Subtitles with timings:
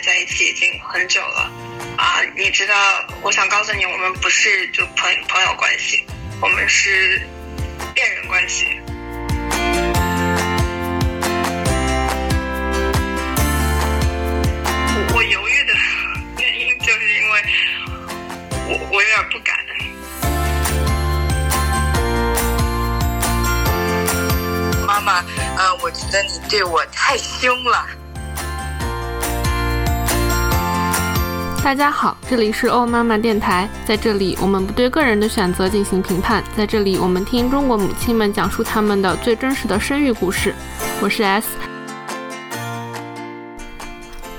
[0.00, 1.50] 在一起已经很久了，
[1.96, 2.74] 啊，你知道，
[3.22, 6.04] 我想告诉你，我们不是就朋朋友关系，
[6.40, 7.20] 我们是
[7.94, 8.66] 恋人关系。
[14.94, 15.74] 我我犹豫的
[16.38, 17.42] 原因就是因为
[18.68, 19.56] 我我有点不敢。
[24.86, 25.24] 妈妈，
[25.56, 27.86] 呃，我觉得你对我太凶了。
[31.66, 40.54] 大家好，这里是欧妈妈电台，在这里我们不对个人的选择进行评判，在这里我们听中国母亲们讲述他们的最真实的生育故事。
[41.00, 41.48] 我是 S。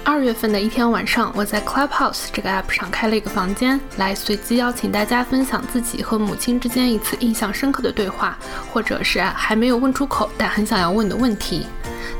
[0.05, 8.37] 二月份的一天晚上，我在 Clubhouse 这个 app 上开了一个房间，来随机邀请大家分享自己和母亲之间一次印象深刻的对话，
[8.71, 11.67] 或者是还没有问出口但很想要问的问题。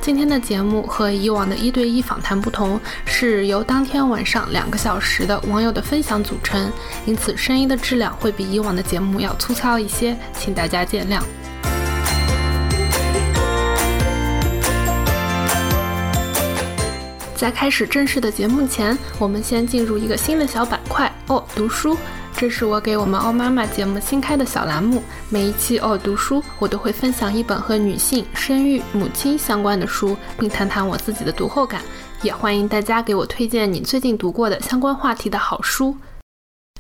[0.02, 6.72] 今天的节目和以往的一对一访谈不同，是由当天晚上两个小时的网友的分享组成，
[7.06, 11.22] 因此声音的质量会比以往的节目要粗糙一些，请大家见谅。
[17.36, 21.98] 在开始正式的节目前，我们先进入一个新的小板块哦，读书。
[22.40, 31.82] 这是我给我们奥妈妈节目新开的小栏目，每一期哦读书，我都会分享一本和女性、生育、母亲相关的书，并谈谈我自己的读后感。
[32.22, 35.98] 也欢迎大家给我推荐你最近读过的相关话题的好书。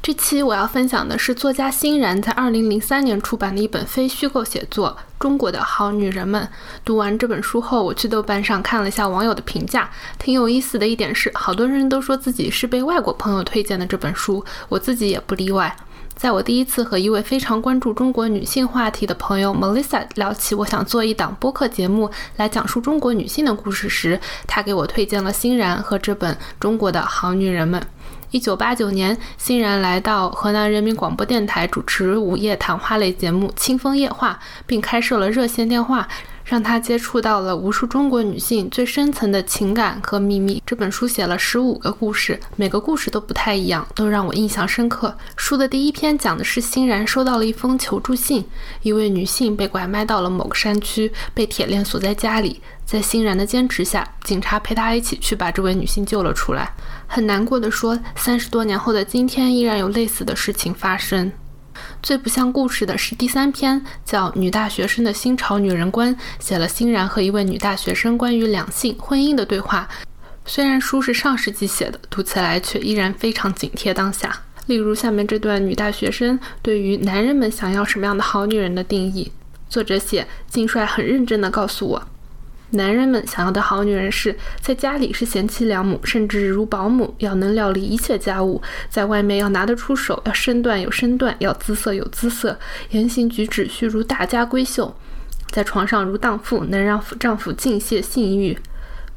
[0.08, 6.42] 这期我要分享的是作家欣然在二零零三年出版的一本非虚构写作《中国的好女人们》。
[6.86, 15.76] 读完这本书后，我去豆瓣上看了一下网友的评价，挺有意思的一点是，好多人都说自己是被外国朋友推荐的这本书，我自己也不例外。
[16.16, 27.82] 在我第一次和一位非常关注中国女性话题的朋友 Melissa 聊起我想做一档播客节目来讲述中国女性的故事时，她给我推荐了欣然和这本《中国的好女人们》。
[28.38, 36.08] 一九八九年，欣然来到河南人民广播电台主持午夜谈话类节目《清风夜话》，并开设了热线电话。
[36.48, 40.64] 让他接触到了无数中国女性最深层的情感和秘密。
[40.66, 45.14] 这本书写了十五个故事，每个故事都不太一样，都让我印象深刻。
[45.36, 48.46] 书的第一篇讲的是欣然收到了一封求助信，
[48.82, 52.62] 一位女性被拐卖到了某个山区，被铁链锁在家里。
[52.86, 56.74] 在欣然的坚持下，警察陪她一起去把这位女性救了出来。
[57.06, 61.30] 很难过的说，三十多年后的今天，依然有类似的事情发生。
[62.02, 69.88] 最不像故事的是第三篇，叫《女大学生的新潮女人观》，写了欣然和一位女大学生关于两性、婚姻的对话。
[70.46, 74.34] 虽然书是上世纪写的，读起来却依然非常紧贴当下。
[74.68, 79.32] 例如下面这段女大学生对于男人们想要什么样的好女人的定义，
[79.70, 82.08] 作者写：金帅很认真地告诉我。
[82.72, 94.94] 男人们想要的好女人是在家里是贤妻良母，甚至如保姆，要能料理一切家务；在外面要拿得出手，要身段有身段，要姿色有姿色，言行举止须如大家闺秀；
[95.50, 98.58] 在床上如荡妇，能让丈夫尽泄性欲。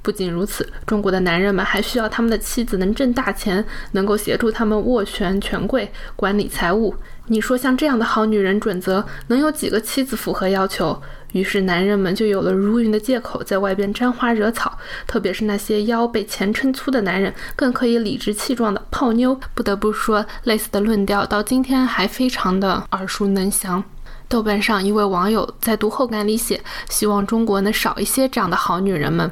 [0.02, 6.94] 不仅如此，中国的男人们还需要他们的妻子能挣大钱，能够协助他们斡旋权贵、管理财务。
[7.26, 11.00] 你说像这样的好女人准则，能有几个妻子符合要求？
[11.32, 14.76] 于是男人们就有了如云的借口，在外边沾花惹草。
[15.06, 19.38] 特别是那些腰被钱撑粗的男人，更可以理直气壮地泡妞。
[19.54, 23.84] 不得不说，类似的论调到今天还非常的耳熟能详。
[24.28, 26.60] 豆瓣上一位网友在读后感里写
[26.90, 29.30] ：“希望中国能少一些这样的好女人们。”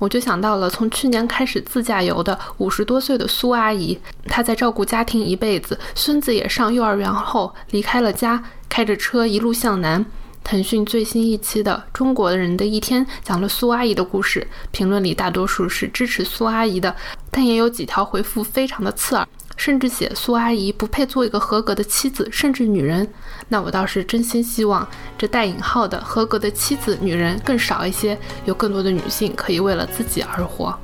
[0.00, 10.04] 我就想到了从去年开始自驾游的五十多岁的苏阿姨，她在照顾家庭一辈子，孙子也上幼儿园后离开了家，开着车一路向南。
[10.42, 16.96] 腾讯最新一期的《中国人的一天》讲了苏阿姨的故事，评论里大多数是支持苏阿姨的，
[17.30, 19.28] 但也有几条回复非常的刺耳。
[19.60, 23.06] 甚至写苏阿姨不配做一个合格的妻子，甚至女人。
[23.46, 30.74] 那我倒是真心希望这带引号的合格的妻子、女人更少一些，有更多的女性可以为了自己而活。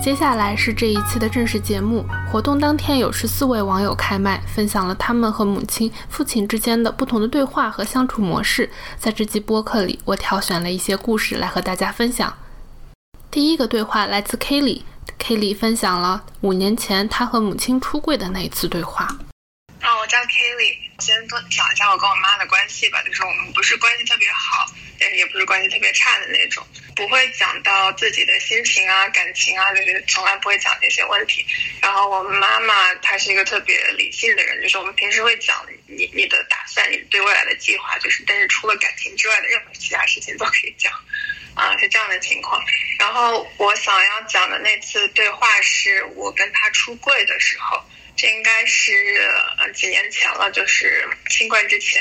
[0.00, 2.04] 接下来是这一期的正式节目。
[2.30, 8.70] 活动当天有十四位网友开麦，分享了他们和母亲、父亲之间的不同的对话和相处模式。
[8.96, 12.32] 在这期播客里，我挑选了一些故事来和大家分享。
[13.34, 19.06] 第一个对话来自 Kelly，Kelly 分享了五年前他和母亲出柜的那一次对话。
[19.80, 26.64] 啊，我叫 Kelly，先讲一下我跟我妈的关系吧，就是我们不是关系特别好，但是也不是关系特别差的那种，
[26.94, 31.44] 不会讲到自己的心情啊、感情啊，就是从来不会讲这些问题。
[31.82, 35.56] 然后我妈妈她是一个特别理性的人，就是我们平时会讲
[35.88, 40.92] 你你的打算、你对未来的计划，就是但是除了感情之外的任何其他事情都可以讲，
[41.54, 42.62] 啊是这样的情况。
[42.98, 47.82] 然后我想要讲的那次对话是我跟他出柜的时候。
[48.16, 49.28] 这应该是
[49.58, 52.00] 呃几年前了，就是新冠之前。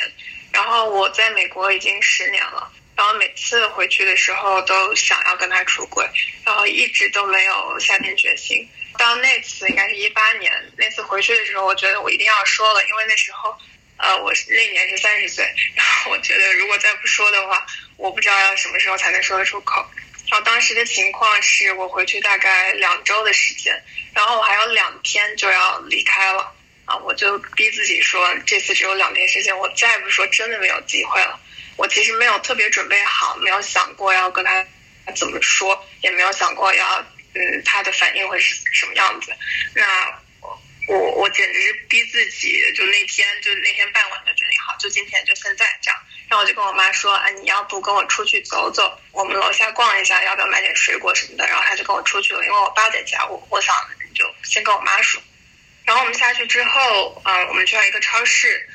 [0.51, 6.07] 然后我在美国已经十年了，然后每次回去的时候都想要跟他出柜，
[6.45, 8.69] 然后一直都没有下定决心。
[8.99, 13.57] 到那次应该是一八年，那次回去的时候，我觉得我一定要说了，因为那时候
[14.03, 15.45] 呃我那年是三十岁，
[15.75, 17.65] 然后我觉得如果再不说的话，
[17.97, 19.85] 我不知道要什么时候才能说得出口。
[20.29, 23.83] 然后当时的情况是我回去大概两周的时间，
[24.13, 26.53] 然后我还有两天就要离开了
[26.85, 31.39] 啊，我就逼自己说这次只有两天时间，我再不说真的没有机会了。
[31.75, 34.65] 我其实没有特别准备好，没有想过要跟他
[35.15, 39.31] 怎么说，也没有想过要嗯他的反应会是什么样子。
[39.75, 39.83] 那
[40.87, 45.99] 我我简直是逼自己，就那天就那天傍晚就决定好，就今天就现在这样。
[46.29, 48.99] 然后我就跟我妈说：“啊，你要不跟我出去走走？
[49.11, 53.75] 我们楼下逛一下，要不要买点水果什么的？”然后她就跟我出去了，因为我爸在家，我我想
[54.15, 55.21] 就先跟我妈说。
[55.85, 58.67] 然后我们下去之后，嗯，我们去到一个超市，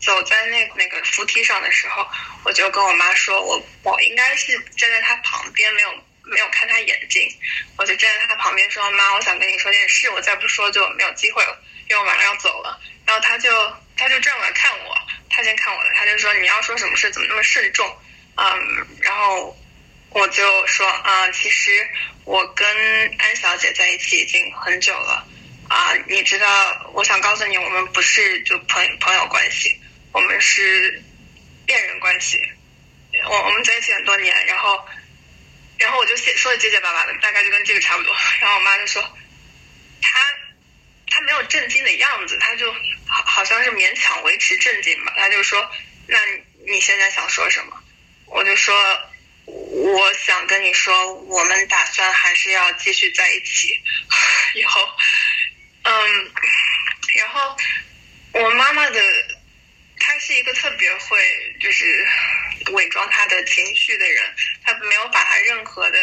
[0.00, 2.06] 走在那那个扶梯上的时候，
[2.44, 5.90] 我就跟我妈说：“我我应该是站在他旁边，没有
[6.26, 7.28] 没有看他眼睛，
[7.78, 11.58] 我就站在他旁边说：妈，我想跟你说件事，我再不说就没有机会了，
[11.88, 13.50] 因为我马上要走了。”然后他就
[13.96, 14.96] 他就转过来看我。
[15.28, 17.86] 他先看我的，他就说你要说什么事怎么那么慎重，
[18.36, 19.54] 嗯，然后
[20.08, 21.86] 我就说啊，其实
[22.24, 22.66] 我跟
[23.18, 25.26] 安小姐在一起已经很久了，
[25.68, 29.78] 啊，你知道，我想告诉你，我们不是就朋朋友关系，
[30.12, 31.02] 我们是
[31.66, 32.40] 恋人关系，
[33.28, 34.86] 我我们在一起很多年，然后，
[35.78, 39.02] 然后我就说的结结巴巴的，大概就跟这个差不多，然后我妈就说，
[40.00, 40.20] 他。
[41.08, 42.70] 他没有震惊的样子，他就
[43.06, 45.14] 好好像是勉强维持镇静吧。
[45.16, 45.70] 他就说
[46.06, 46.18] ：“那
[46.68, 47.82] 你现在想说什么？”
[48.26, 48.74] 我就说
[49.46, 53.80] ：“我想跟你说，我们打算还是要继续在一起。
[54.56, 54.86] 以后，
[55.84, 56.32] 嗯，
[57.14, 57.56] 然后
[58.32, 59.00] 我妈妈的，
[60.06, 61.18] 他是一个特别会
[61.58, 62.06] 就是
[62.72, 65.98] 伪装他的情绪的人，他没有把他任何的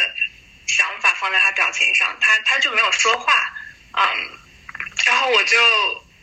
[0.68, 3.34] 想法放在他表情上，他他就没有说话，
[3.94, 4.40] 嗯。”
[5.06, 5.58] 然后我就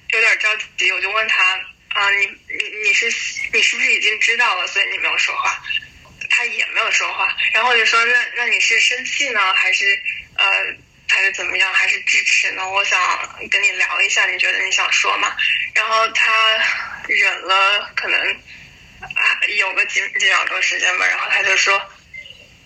[0.09, 1.43] 有点着急，我就问他
[1.89, 3.07] 啊，你你你是
[3.53, 5.63] 你是不是已经知道了，所以你没有说话？
[6.29, 7.35] 他也没有说话。
[7.53, 10.03] 然后我就说，那那你是生气呢，还是
[10.37, 10.47] 呃
[11.09, 12.69] 还是怎么样，还是支持呢？
[12.71, 12.99] 我想
[13.51, 15.37] 跟你聊一下，你觉得你想说吗？
[15.75, 16.59] 然后他
[17.57, 18.19] 了可能
[19.01, 21.81] 啊有个几几秒钟时间吧，然后他就说，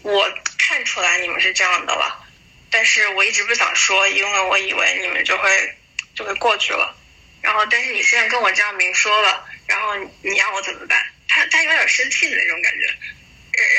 [0.02, 2.26] 我看出来你们是这样的了，
[2.70, 5.74] 但是我一直不想说，因为我以为你们就会。
[6.16, 6.96] 就会过去了，
[7.42, 11.04] 然后但是你现在跟我这样明说了，然后你让我怎么办？
[11.26, 12.86] 他他有点生气的那种感觉，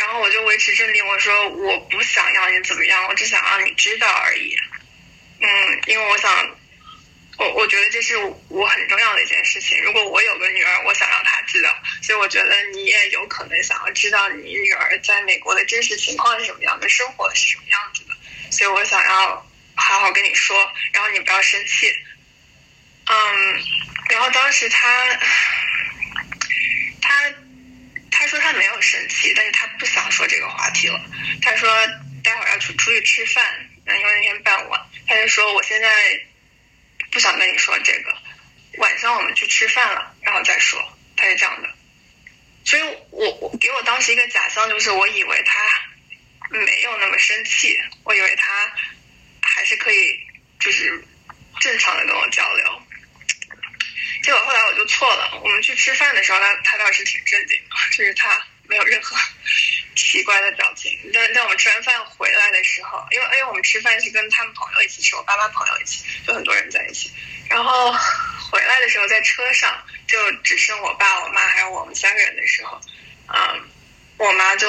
[0.02, 4.54] 然后我就维持镇定，我说我不想要你怎么样，我只想让你知道而已。
[5.40, 6.60] 嗯，因为我想，
[7.38, 8.16] 我我觉得这是
[8.50, 9.82] 我很重要的一件事情。
[9.84, 18.16] 如果我有个女儿，我想让她知道，所以我觉得你也有可能想要知道你女儿在美国的真实情况是什么样的，生活是什么样子的。
[18.52, 19.46] 所以我想要
[19.76, 21.94] 好好跟你说，然后你不要生气。
[23.08, 23.64] 嗯，
[24.10, 25.20] 然后当时他，
[27.02, 27.34] 他
[28.10, 31.00] 他说他没有生气，但是他不想说这个话题了。
[31.42, 31.70] 他说
[32.24, 35.88] 待会儿要去出去吃饭，那因为那天傍晚，他就说我现在
[37.16, 38.14] 不想跟你说这个，
[38.78, 40.78] 晚上我们去吃饭了，然后再说。
[41.16, 41.70] 他是这样的，
[42.66, 45.58] 所以我我给我当时一个假象就是，我以为他
[46.50, 48.70] 没有那么生气，我以为他
[49.42, 50.20] 还是可以
[50.60, 51.02] 就是
[51.62, 52.82] 正常的跟我交流。
[54.24, 55.40] 结果后来我就错了。
[55.42, 59.16] 我们去吃饭的时候，他他倒是挺正经的，就是他没有任何
[59.96, 60.92] 奇怪的表情。
[61.14, 67.12] 但但我们吃完饭回来的时候，因为因为我们吃饭是跟他们朋友一起吃，我爸妈朋友一起，就很多人在一起。
[67.50, 67.92] 然后
[68.52, 72.82] 回来的时候，在车上就只剩我爸、我妈还有我们三个人的时候，
[73.28, 73.70] 嗯，
[74.18, 74.68] 我妈就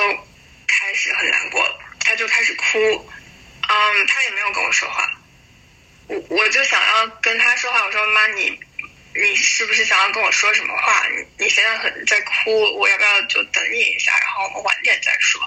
[0.67, 3.11] 开始很难过了，她就开始哭，
[3.69, 5.11] 嗯，她也没有跟我说话。
[6.09, 8.61] 我我就想要跟她说话，我说妈你。
[9.18, 11.06] 你是不是想要跟我说什么话？
[11.08, 15.42] 你你现在很在哭，我要不要就等你一下，然后我们晚点再说？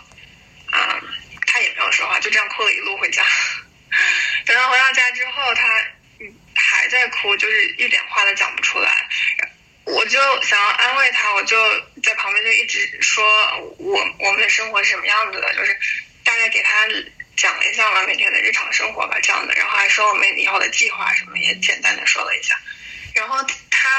[0.72, 1.02] 啊，
[1.48, 3.24] 他也没有说话，就这样哭了一路回家。
[4.46, 5.68] 等到回到家之后，他
[6.56, 9.08] 还在哭，就是一点话都讲不出来。
[9.86, 11.58] 我就想要安慰他，我就
[12.04, 13.26] 在旁边就一直说
[13.78, 15.76] 我我们的生活是什么样子的，就是
[16.24, 16.86] 大概给他
[17.36, 22.56] 讲了一下我们每天的日常生活吧，这样的，然后还说我们以后的计划什么也简单的说了一下，
[23.20, 23.38] 然后
[23.70, 23.90] 他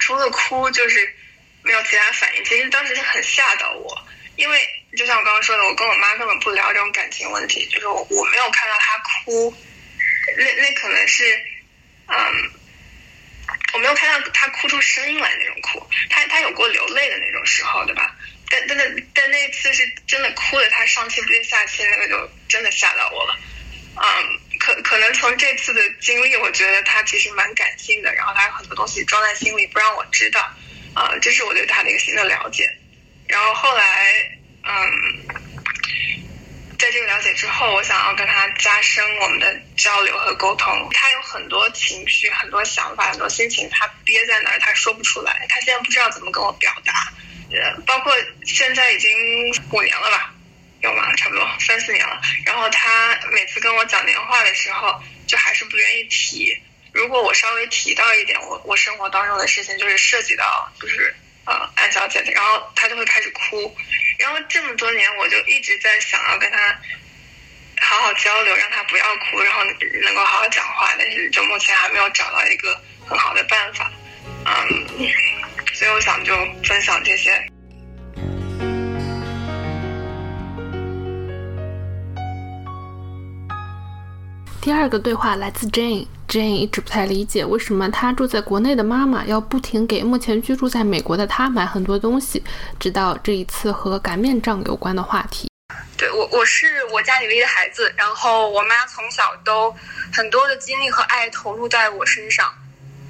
[0.00, 1.14] 除了哭就是
[1.62, 4.58] 没有其他反应，其实当时是很吓到我，因为
[4.96, 9.54] 就像我刚刚说的，我跟我妈根本不聊这种感情问题，就是我我没有看到他哭，
[10.38, 11.24] 那那可能是
[12.08, 12.52] 嗯。
[13.72, 18.14] 我没有看到他哭出声音来那种哭，他他有过流泪的那种时候，对吧？
[18.50, 23.38] 但但但但那次是真的哭的，他上气不接下气，那个就真的吓到我了。
[23.96, 24.37] 嗯，
[24.68, 30.40] 可可能从这次的经历，我觉得他其实蛮感性的，然后他有很多东西装在心里不让我知道。
[30.94, 32.70] 啊，这是我对他的一个新的了解。
[33.26, 35.48] 然后后来，嗯。
[36.78, 40.88] 在这个了解之后，我想要跟他加深我们的交流和沟通。
[40.92, 45.44] 他有很多情绪、很多想法、很多心情，他憋在那儿，他说不出来。
[45.48, 47.12] 他现在不知道怎么跟我表达。
[47.50, 49.10] 呃，包括现在已经
[49.72, 50.32] 五年了吧，
[50.80, 51.14] 有吗？
[51.16, 52.20] 差不多三四年了。
[52.46, 56.56] 然后他每次跟我讲电话的时候，就还是不愿意提。
[56.92, 63.76] 如果我稍微提到一点我我生活当中的事情，就是涉及到就是呃安小姐的，然后他就会开始哭。
[64.18, 66.78] 然后这么多年，我就一直在想要跟他
[67.80, 69.62] 好好交流，让他不要哭，然后
[70.02, 70.94] 能够好好讲话。
[70.98, 73.92] 但是就目前还没有找到一个很好的办法，
[74.46, 74.86] 嗯，
[75.74, 77.46] 所以我想就分享这些。
[84.68, 86.06] 第二个对话来自 Jane。
[86.28, 92.44] Jane 一直不太理解为什么她住在国内的妈妈要不停给目前居住在美国的她买很多东西，
[92.78, 95.48] 直到这一次和擀面杖有关的话题。
[95.96, 99.74] 对我，我是我家里唯一的孩子，然后我妈从小都
[100.12, 102.52] 很多的精力和爱投入在我身上，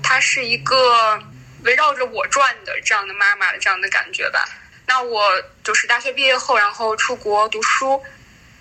[0.00, 1.21] 她是一个
[1.65, 4.45] 围绕着我转的这样的妈妈的这样的感觉吧。
[4.87, 5.25] 那我
[5.65, 8.00] 就是大学毕业后，然后出国读书，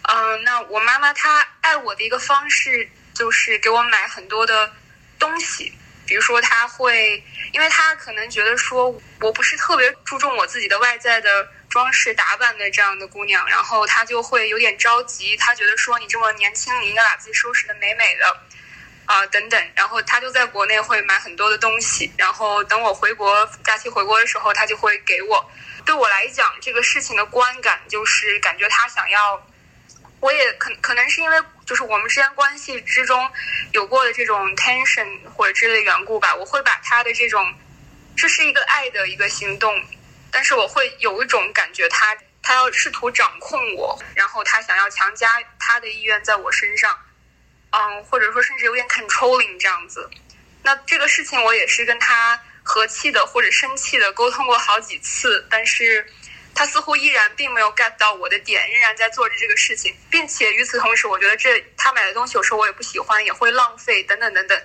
[0.08, 2.90] 嗯，那我妈妈她爱我的一个方式。
[3.18, 4.72] 就是给我买很多的
[5.18, 5.74] 东西，
[6.06, 18.40] 比如说她会，因为她可能觉得说我不是特别注重我自己的外在的装饰打扮的这样的姑娘，然后她就会有点着急，她觉得说你这么年轻，你应该把自己收拾的美美的，
[19.06, 25.44] 啊等等，然后她就在国内会买很多的东西，然后等我回国假期回国的时候，她就会给我。
[25.88, 29.44] 对我来讲，这个事情的观感就是感觉她想要。
[30.20, 33.30] 我也可可能是因为就是我们之间关系之中
[33.72, 35.06] 有过的这种 tension
[35.36, 37.54] 或者之类的缘故吧，我会把他的这种
[38.16, 39.80] 这是一个爱的一个行动，
[40.32, 46.98] 但是我会有一种感觉，他他要试图掌控我，然后他想要强加他的意愿在我身上，
[47.70, 50.10] 嗯，或者说甚至有点 controlling 这样子。
[50.64, 56.06] 那这个事情我也是跟他和气的或者生气的沟通过好几次，但是。
[56.58, 64.60] 他似乎依然并没有 get 到我的点，仍然在做着这个事情，并且与此同时，我觉得这他买的东西有时候我也不喜欢，也会浪费等等等等。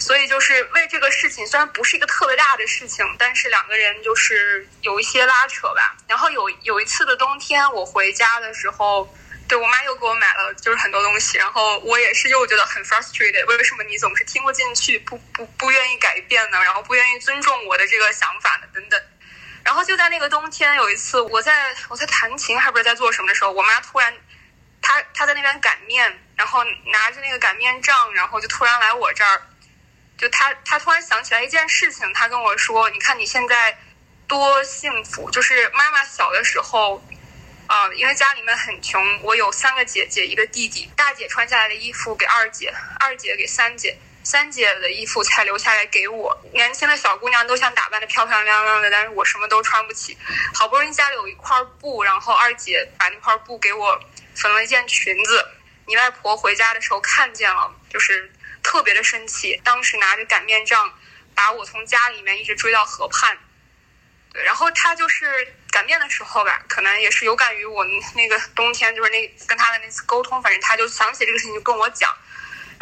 [0.00, 5.96] 所以就是为这个事情，虽然不是一个特别大的事情，但是两个人就是有一些拉扯吧。
[6.08, 9.08] 然后有有一次的冬天，我回家的时候，
[9.48, 16.60] 对我妈又给我买了就是很多东西，然后我也是又觉得很 frustrated，为什么你总是听不进去，不不不愿意改变呢？
[16.64, 18.66] 然后不愿意尊重我的这个想法呢？
[18.74, 19.00] 等等。
[19.64, 24.14] 然后就在那个冬天，有一次我在我在弹琴，还不知道在做什么的时候，我妈突然，
[24.82, 29.42] 她她在那边擀面，然后拿着那个擀面杖，然后就突然来我这儿，
[30.18, 33.78] 就她她突然想起来一件事情，她跟我说：“你看你现在
[34.28, 37.02] 多幸福，就是妈妈小的时候，
[37.66, 46.36] 啊，因为家里面很穷，我有三个姐姐一个弟弟，大姐穿下来的衣服给二姐，二姐给三姐。”三姐的衣服才留下来给我。
[46.52, 50.16] 年轻的小姑娘都想打扮的漂漂亮亮的，但是我什么都穿不起。
[50.54, 54.00] 好不容易家里有一块布，然后二姐把那块布给我
[54.34, 55.46] 缝了一件裙子。
[55.86, 60.90] 你外婆回家的时候看见了，就是特别的生气，当时拿着擀面杖
[61.34, 63.36] 把我从家里面一直追到河畔。
[64.32, 72.10] 对，然后她就是擀面的时候吧，可能也是有感于我那个冬天就是那跟她的那次沟通，反正她就想起这个事情就跟我讲。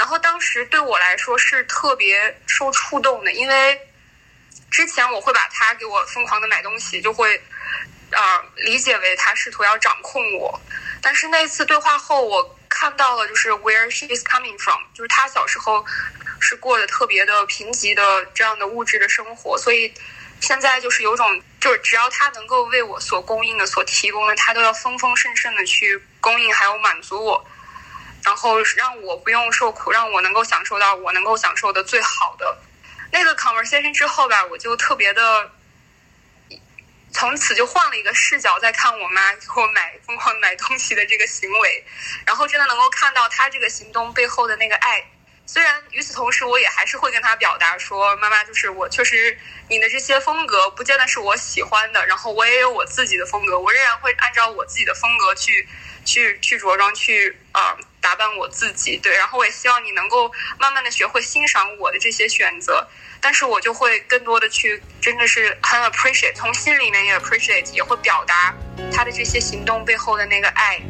[0.03, 3.81] 然后当时对我来说是特别受触动的，因为
[4.69, 7.41] 之前我会把他给我疯狂的买东西，就会
[8.11, 10.61] 啊理解为他试图要掌控我。
[11.01, 15.87] 但是那次对话后，我看到了就是 where she is coming from，就是他小时候
[16.41, 19.95] 是过得特别的贫瘠的这样的物质的生活，所以
[20.41, 27.47] 现在就是有种就是只要他能够为我所供应的、所提供的，他都要丰丰盛盛的去供应还有满足我。
[28.25, 32.59] 然后让我不用受苦，让我能够享受到我能够享受的最好的。
[33.11, 35.51] 那个 conversation 之后吧，我就特别的，
[37.13, 41.85] 从此就换了一个视角在看我妈给我买疯狂买东西的这个行为，
[42.27, 45.05] 然后真的能够看到她这个行动背后的那个爱。
[45.45, 49.37] 虽然与此同时，我也还是会跟她表达说，妈妈，就是我确实
[49.69, 55.69] 你的这些风格不见得是我喜欢的，然后我也有我自己的风格，我仍然会按照我自己的风格去
[56.07, 58.99] 去去着装，去啊、打扮我自己。
[58.99, 62.87] 对，然后我也希望你能够慢慢的学会欣赏我的这些选择。
[63.25, 68.53] 但是我就会更多的去，真的是很 appreciate，从心里面也 appreciate，也会表达
[68.93, 70.83] 他的这些行动背后的那个爱。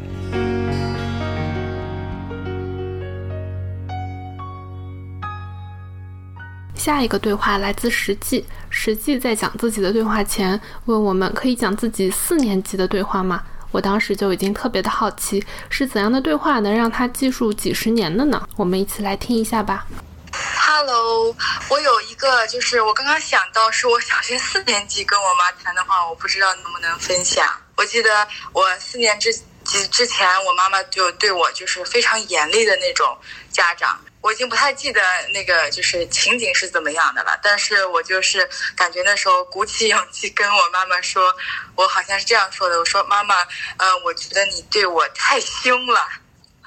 [6.75, 13.41] 下一个对话来自实际，实际在讲自己的对话前问我们可以讲自己四年级的对话吗？
[13.73, 18.47] 我当时就已经特别的好奇，是怎样的对话能让他记述几十年的呢？
[18.55, 19.87] 我们一起来听一下吧。
[20.31, 21.35] Hello，
[21.69, 27.47] 我有一个，就是我刚刚想到，是我小学四年级跟我妈谈的话，我不知道能不能分享。
[27.75, 29.33] 我记得我四年之
[29.65, 33.17] 之之前，我妈妈就对我就是非常严厉的那种
[33.51, 33.99] 家长。
[34.23, 35.01] 我已经不太记得
[35.33, 41.35] 那个就是情景是怎么样的了，但是我就是感觉那时候鼓起勇气跟我妈妈说，
[41.75, 43.35] 我好像是这样说的，我说妈妈，
[43.75, 46.07] 呃，我觉得你对我太凶了。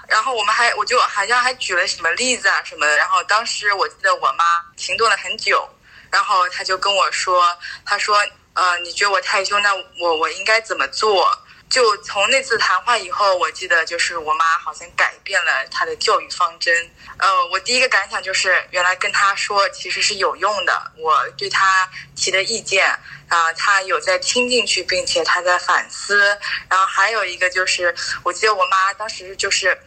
[0.06, 2.94] 然后我们还，我就好像还举了什么例子啊什么的。
[2.94, 4.44] 然后当时我记得我妈
[4.76, 5.66] 停顿了很久，
[6.10, 7.42] 然后她就跟我说，
[7.86, 8.18] 她说，
[8.52, 11.26] 呃，你觉得我太凶，那我我应该怎么做？
[11.68, 16.90] 就从那次谈话以后，我记得就是我妈好像改变了她的教育方针。
[17.18, 20.92] 呃，我第一个感想就是，原来跟她说其实是有用的。
[20.96, 22.86] 我对她提的意见
[23.28, 26.38] 啊、呃，她有在听进去，并且她在反思。
[26.68, 29.78] 然后还有一个就是，我记得我妈当时就是。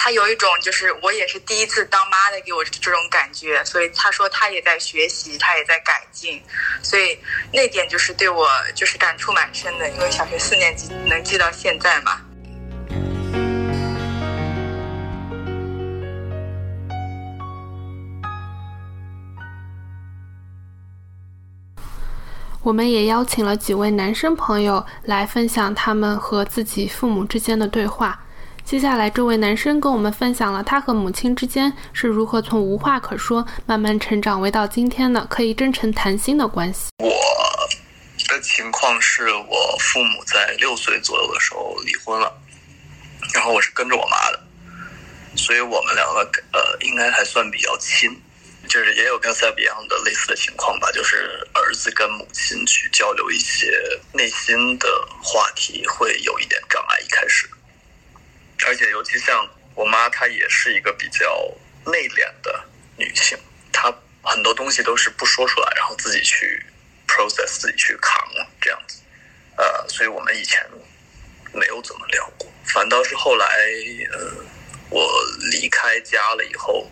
[0.00, 6.40] 他有一种就是我也是第一次当妈的给我这种感觉，所以他说他也在学习，他也在改进，
[6.82, 7.18] 所以
[7.52, 12.20] 那点就是对我就是感触蛮深的，因为小学四年级能记到现在嘛。
[22.62, 28.18] 我们也邀请了几位男生朋友来分享他们和自己父母之间的对话。
[28.68, 36.90] 接下来，这位男生跟我们分享了他和母亲之间是如何从无话可说慢慢成长为到今天的可以真诚谈心的关系。
[36.98, 37.08] 我
[38.28, 42.30] 的情况是我父母在六岁左右的时候离婚了，
[43.32, 44.40] 然后我是跟着我妈的，
[45.34, 46.20] 所以我们两个
[46.52, 48.14] 呃应该还算比较亲，
[48.68, 51.16] 就是也有跟塞比昂的类似的情况吧，就是
[51.54, 53.72] 儿子跟母亲去交流一些
[54.12, 54.86] 内心的
[55.22, 57.48] 话题会有一点障碍，一开始。
[58.66, 61.50] 而且，尤其像我妈，她也是一个比较
[61.86, 62.62] 内敛的
[62.96, 63.38] 女性，
[63.72, 63.92] 她
[64.22, 66.64] 很多东西都是不说出来，然后自己去
[67.06, 68.22] process，自己去扛
[68.60, 69.00] 这样子。
[69.56, 70.64] 呃，所以我们以前
[71.52, 73.46] 没有怎么聊过，反倒是后来，
[74.12, 74.34] 呃，
[74.90, 75.08] 我
[75.50, 76.90] 离开家了以后，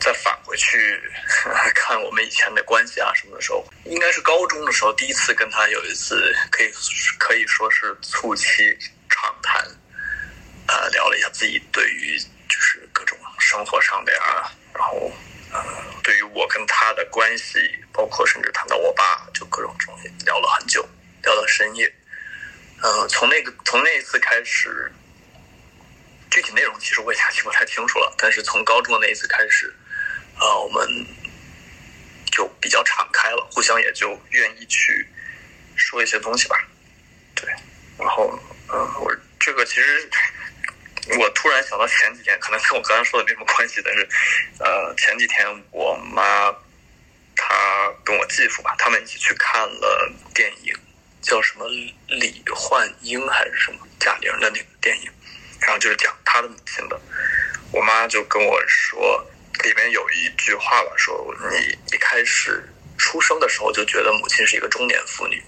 [0.00, 1.00] 再返回去
[1.74, 6.70] 看我们以前的关系啊什么的时候，应该是高中的时候第一次跟她有一次可以
[7.18, 8.78] 可以说是促膝
[9.08, 9.66] 长谈。
[10.70, 12.16] 呃，聊了一下自己对于
[12.48, 15.10] 就是各种生活上的呀，然后
[15.52, 15.60] 呃，
[16.00, 17.58] 对于我跟他的关系，
[17.92, 20.88] 包括甚至谈到我爸，就各种东西聊了很久，
[21.24, 21.92] 聊到深夜。
[22.82, 24.92] 呃，从那个从那一次开始，
[26.30, 29.74] 具体内容其实我也 记不太清楚了，但是从高中的那一次开始，
[30.38, 30.86] 呃，我们
[32.30, 35.04] 就比较敞开了，互相也就愿意去
[35.74, 36.64] 说一些东西吧。
[37.34, 37.50] 对，
[37.98, 40.08] 然后呃，我这个其实。
[41.18, 44.08] 我突然想到前几天，可能跟我刚才说的没什么关系，但是，
[44.58, 46.52] 呃，前几天我妈
[47.34, 50.74] 她跟我继父吧，他们一起去看了电影，
[51.20, 51.66] 叫什么
[52.06, 55.10] 李焕英还是什么贾玲的那个电影，
[55.60, 57.00] 然后就是讲她的母亲的。
[57.72, 59.24] 我妈就跟我说，
[59.64, 62.62] 里面有一句话吧，说你一开始
[62.98, 65.42] 出生的时候就觉得母亲是一个中年妇女，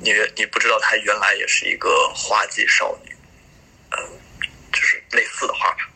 [0.00, 3.14] 你你不知道她原来也是一个花季少女，
[5.12, 5.88] 类似的话吧，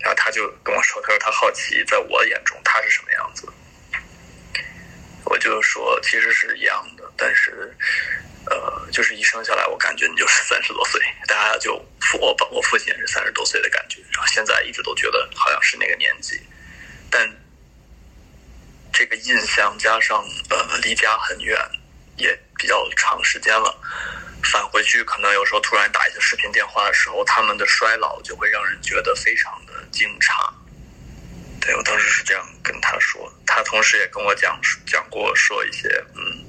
[0.00, 3.48] 然后他就跟我说，他说他好奇，在我眼中他是什么样子。
[5.24, 7.74] 我就说其实是一样的，但是
[8.48, 16.40] 呃，就是一生下来，我感觉你就是三十多岁， 大家就父我我父亲也是三十多岁的感觉，然后现在一直都觉得好像是那个年纪，
[17.10, 17.28] 但
[18.92, 21.58] 这个印象加上呃离家很远，
[22.16, 23.76] 也比较长时间了。
[24.52, 30.32] 返回去，可能有时候突然打一些视频电话的时候，他们的衰老就会让人觉得非常的惊诧。
[31.60, 34.56] 对我当时是这样跟他说他同时也跟我讲
[34.86, 36.44] 讲过说一些，嗯，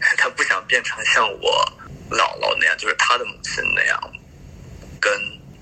[0.18, 1.66] 他不想变成像我
[2.10, 3.98] 姥姥那样，就是他的母亲那样，
[5.00, 5.12] 跟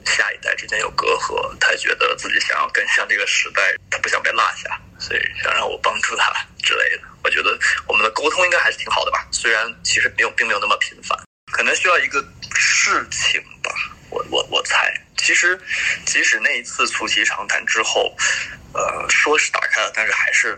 [0.05, 1.57] 下一代之间有隔阂。
[1.61, 7.03] 他觉得自己想要跟上这个时代，他不想被落下，所以想让我帮助他之类的。
[7.23, 11.19] 我觉得我们的沟通应该还是挺好的吧，虽然其实没有并没有那么频繁，
[11.59, 13.75] 可能需要一个事情吧。
[14.11, 15.61] 我我我猜，其实
[16.07, 18.17] 即使那一次促膝长谈之后，
[18.73, 20.57] 呃，说是打开了，但是还是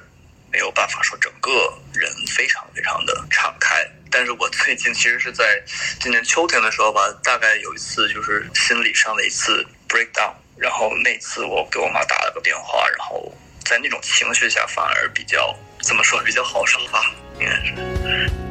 [0.52, 1.50] 没有办法说整个
[1.94, 3.82] 人非常非常的敞开。
[4.10, 5.58] 但是我最近其实是在
[6.00, 13.34] 今年秋天的时候吧，大概有一次就是心理上的一次 breakdown，然后那次我给我妈打了个电话，然后
[13.64, 18.49] 在那种情绪下反而比较怎么说比较好受吧，应该是。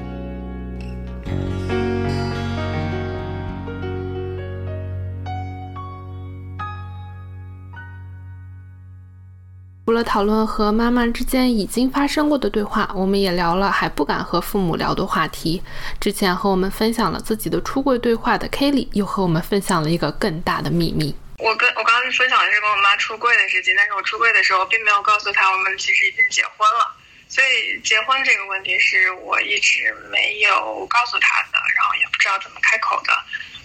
[9.89, 15.59] 除了讨论和妈妈之间已经发生过的对话，我们也聊了还不敢和父母聊的话题。
[15.99, 21.15] 之前和我们分享了自己的出柜对话的 Kelly，又和我们分享了一个更大的秘密。
[21.39, 26.93] 我跟我刚刚分享的是跟我妈出柜的事情，但是我出柜的时候并没有告诉她我们其实已经结婚了，
[27.27, 33.11] 所以结婚这个问题是我一直没有告诉她的，然后也不知道怎么开口的。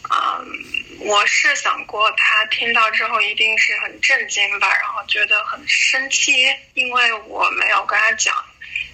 [0.04, 0.44] 嗯，
[1.00, 8.34] 我是想过，他听到之后一定是很震惊吧，然后觉得很生气，因为我没有跟他讲，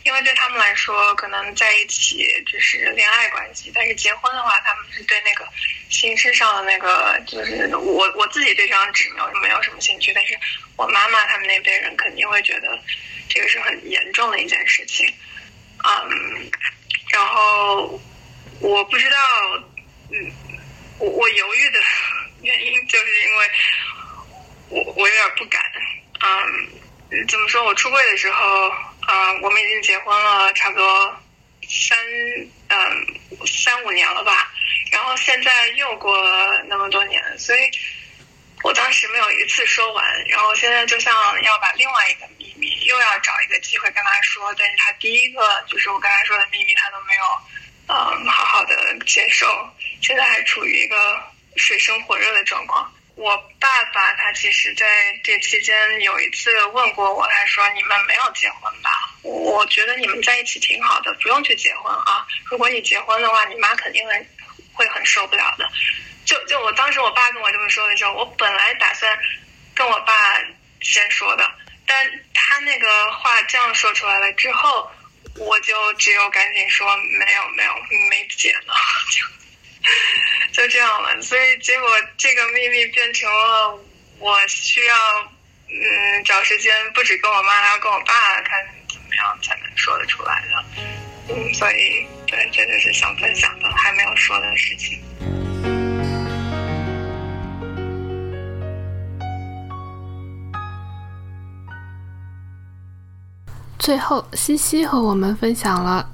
[0.04, 5.48] 因为对他们来说，可能在一起就是恋爱关系，但是结婚的话，他们是对那个
[5.88, 10.38] 形式上的那个，就是我我自己对这张纸没有没有什么兴趣，但是
[10.76, 12.78] 我妈妈他们那辈人肯定会觉得
[13.28, 15.06] 这个是很严重的一件事情，
[15.84, 16.50] 嗯，
[17.10, 18.00] 然后
[18.60, 19.16] 我不知道，
[20.10, 20.32] 嗯。
[21.00, 21.80] 我我犹豫的
[22.42, 23.50] 原因就是因为
[24.68, 25.62] 我我有点不敢，
[26.20, 27.64] 嗯，怎么说？
[27.64, 28.68] 我出柜的时候，
[29.08, 31.16] 嗯，我们已经结婚了差不多
[31.66, 31.98] 三
[32.68, 33.06] 嗯
[33.46, 34.52] 三五年了吧，
[34.92, 37.60] 然后现在又过了那么多年，所以
[38.62, 47.22] 我当时没有一次说完，然后现在就像要把另外一个秘密又要找一个机会跟他说，但是他第一个就是我刚才说的秘密，他都没有。
[47.92, 49.68] 嗯，好好的接受，
[50.00, 50.96] 现在还处于一个
[51.56, 52.92] 水深火热的状况。
[53.16, 54.86] 我爸爸他其实在
[55.22, 58.90] 这期间有一次问过我，他说：“你们没有结婚吧？
[59.22, 62.26] 我觉得你们在一起挺好的，不用去结婚啊。
[62.44, 64.26] 如果你结婚的话，你妈肯定会
[64.72, 65.70] 会很受不了的。”
[66.24, 69.18] 就就我当时我爸跟我这么说的时候，我本来打算
[69.74, 70.14] 跟我爸
[70.80, 71.50] 先说的，
[71.84, 74.90] 但他那个话这样说出来了之后。
[75.36, 77.72] 我就只有赶紧说没有没有
[78.10, 78.74] 没结呢，
[80.52, 81.20] 就这样了。
[81.22, 83.78] 所以结果这个秘密变成了
[84.18, 84.96] 我需要
[85.68, 90.64] 嗯找时间，不止跟我妈，还要跟我爸看怎么样才能说得出来的。
[91.28, 95.00] 嗯，所以对，这就是想分享的还没有说的事情。
[103.78, 106.08] 最后，西西和我们分享了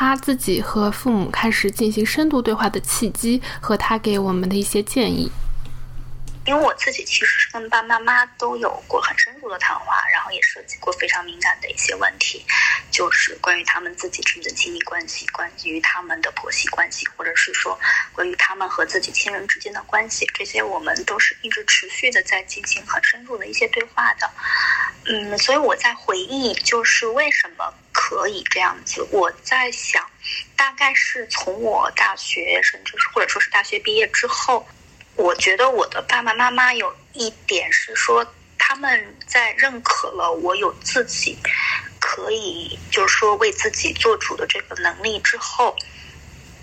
[0.00, 5.30] 他自己和父母开始进行深度对话的契机，和他给我们的一些建议。
[6.46, 12.42] 因为我自己其实是跟爸爸妈妈都有过很深入的谈话，然后也涉及过非常敏感的一些问题，
[12.90, 17.78] 就是关于他们自己之间的亲密关系，关于他们的婆媳关系，或者是说
[18.14, 24.30] 关于他们和自己亲人之间的关系，这些我们都是一直持续的在进行很深入的一些对话的。
[25.04, 27.74] 嗯，所以我在回忆，就是为什么
[28.10, 29.06] 可以这样子。
[29.12, 30.04] 我在想，
[30.56, 34.66] 大概是从我大学，甚至是或者说是大学毕业之后。
[35.14, 41.38] 我觉得我的爸爸妈妈有一点是说，他们在认可了我有自己
[42.00, 45.76] 可以，就是说为自己做主的这个能力之后，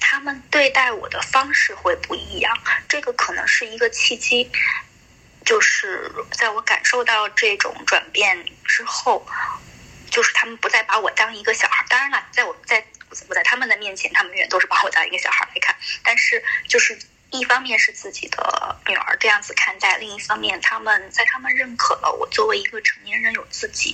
[0.01, 2.57] 他们对待我的方式会不一样。
[2.89, 4.51] 这个可能是一个契机，
[5.45, 9.25] 就是在我感受到这种转变之后，
[10.17, 11.86] 就是他们不再把我当一个小孩。
[11.88, 12.84] 当然了，在我在
[13.30, 15.75] 我在他们的面前，他们永远都是把我当一个小孩来看。
[16.03, 16.97] 但是就是。
[17.30, 23.93] 一方面是自己的女儿这样子看待，另一方面他们在他们认可了我作为一个成年人有自己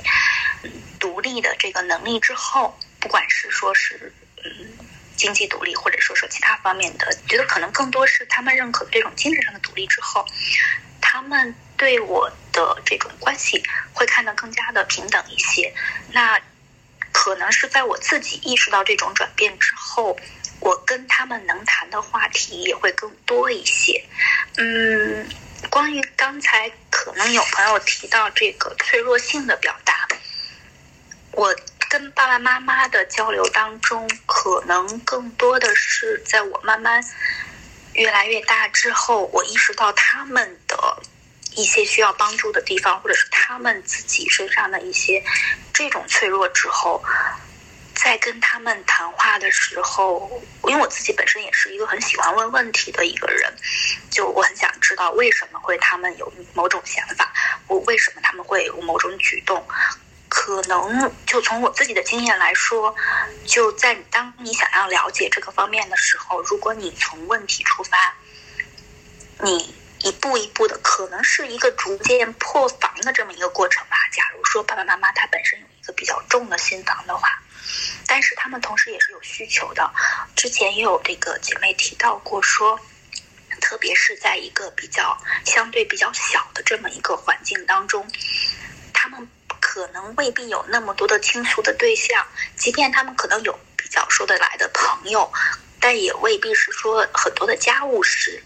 [1.00, 4.78] 独立的这个能力之后，不管是说是嗯
[5.18, 10.24] 经济独立，或者说说其他方面的，觉得可能更多是他们认可这种精神上的独立之后，
[11.02, 13.62] 他们对我的这种关系
[13.92, 15.74] 会看得更加的平等一些。
[16.14, 16.40] 那
[17.12, 20.18] 可能是在我自己意识到这种转变之后。
[20.60, 24.02] 我跟他们能谈的话题也会更多一些。
[24.56, 25.28] 嗯，
[25.70, 30.08] 关于刚才可能有朋友提到这个脆弱性的表达，
[31.34, 31.54] 我
[31.90, 37.04] 跟爸爸妈妈的交流当中，可能更多的是在我慢慢
[37.96, 41.04] 越来越大之后，我意识到他们的
[41.56, 45.24] 一些需要帮助的地方，或者是他们自己身上的一些
[45.74, 47.04] 这种脆弱之后，
[47.96, 53.54] 在跟他们谈话的时候，因为我自己本身也是一个很喜欢问问题的一个人，
[54.10, 57.32] 就我很想知道为什么会他们有某种想法，
[57.68, 59.66] 我为什么他们会有某种举动。
[60.36, 62.96] 可能就从我自己的经验来说，
[63.46, 68.16] 就在当你想要了解这个方面的时候，如果你从问题出发，
[69.44, 73.98] 你一步一步的，可能是一个逐渐破防的这么一个过程吧。
[74.12, 77.28] 假如说爸爸妈妈他本身有一个比较重的心房的话，
[78.06, 79.90] 但是他们同时也是有需求的。
[80.36, 82.80] 之前也有这个姐妹提到过说，
[83.62, 88.08] 特别是在一个比较相对比较小的这么一个环境当中，
[88.94, 89.28] 他们。
[89.66, 92.24] 可能未必有那么多的倾诉的对象，
[92.56, 95.32] 即便他们可能有比较说得来的朋友，
[95.80, 98.44] 但也未必是说很多的家务事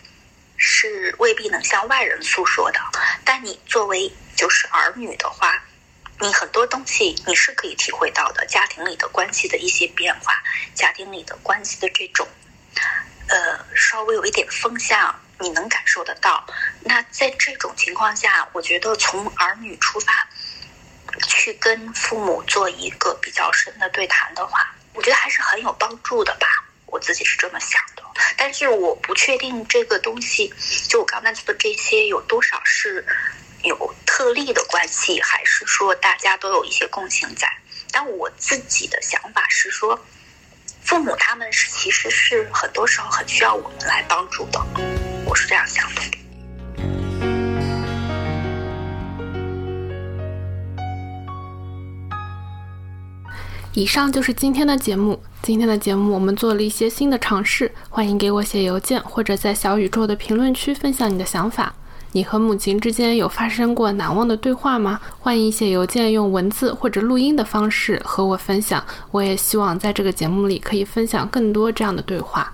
[0.57, 2.79] 是未必能向外人诉说的。
[3.23, 5.63] 但你作为就是儿女的话，
[6.19, 10.33] 你很多东西你是可以体会到的，家庭里的关系的一些变化，
[10.73, 12.27] 家庭里的关系的这种
[13.29, 16.45] 呃稍微有一点风向，你能感受得到。
[16.81, 20.27] 那在这种情况下，我觉得从儿女出发。
[21.25, 26.47] 去跟父母做一个比较深的对谈的话，我觉得还是很有帮助的吧。
[26.87, 28.03] 我自己是这么想的，
[28.37, 30.53] 但是我不确定这个东西，
[30.87, 33.05] 就我刚才说的这些有多少是
[33.63, 37.47] 有特例的关系，还是说大家都有一些共性在。
[37.91, 39.99] 但我自己的想法是说，
[40.83, 44.59] 父母他们是其实是很多时候很需要我们来帮助的，
[45.25, 46.01] 我是这样想的。
[53.77, 55.21] 以上就是今天的节目。
[55.43, 61.71] 今天的节目我们做了一些新的尝试，欢迎给我写邮件或者在小宇宙的评论区分享你的想法。
[62.11, 64.99] 你和母亲之间有发生过难忘的对话吗？
[65.19, 68.83] 欢迎写邮件，用文字或者录音的方式和我分享。
[69.11, 72.51] 我也希望在这个节目里可以分享更多这样的对话。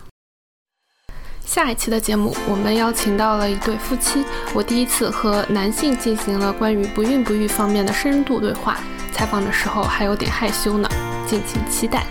[1.46, 8.78] 下一期的节目，我们邀请到了一对夫妻，我第一次和男性进行了关于不孕不育方面的深度对话。
[9.14, 10.90] 采访的时候还有点害羞呢。
[11.34, 12.06] 敬请期待。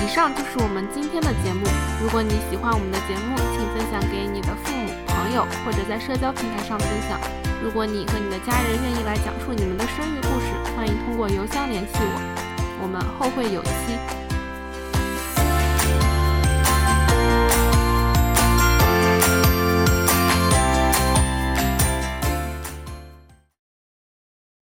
[0.00, 1.66] 以上就是我们今天的节目。
[2.00, 7.18] 如果你喜欢我们的节目，请分享给你的父母、朋友，或者在社交平台上分享。
[7.64, 12.78] 如果你和你的家人愿意来讲述你们的生育故事，欢迎通过邮箱联系我。
[12.80, 14.23] 我们后会有期。